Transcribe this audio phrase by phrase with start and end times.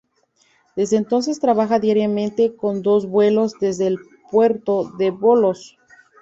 [0.75, 3.99] Desde entonces trabaja diariamente con dos vuelos desde el
[4.31, 5.77] puerto de Volos.